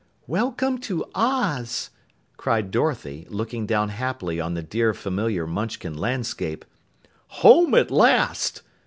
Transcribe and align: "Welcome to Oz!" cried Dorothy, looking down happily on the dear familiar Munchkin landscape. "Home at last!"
"Welcome 0.25 0.79
to 0.79 1.05
Oz!" 1.13 1.91
cried 2.35 2.71
Dorothy, 2.71 3.27
looking 3.29 3.67
down 3.67 3.89
happily 3.89 4.39
on 4.39 4.55
the 4.55 4.63
dear 4.63 4.95
familiar 4.95 5.45
Munchkin 5.45 5.95
landscape. 5.95 6.65
"Home 7.27 7.75
at 7.75 7.91
last!" 7.91 8.63